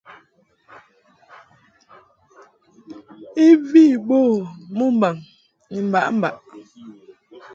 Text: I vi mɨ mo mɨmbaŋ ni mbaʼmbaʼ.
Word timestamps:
I 3.43 3.45
vi 3.69 3.83
mɨ 3.97 3.97
mo 4.07 4.19
mɨmbaŋ 4.91 5.15
ni 5.71 5.79
mbaʼmbaʼ. 5.89 6.35